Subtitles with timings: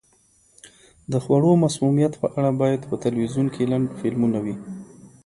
[1.11, 4.55] د خوړو مسمومیت په اړه باید په تلویزیون کې لنډ فلمونه وي.